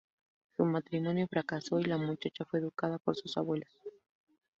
[0.57, 3.69] Su matrimonio fracasó y la muchacha fue educada por sus abuelos.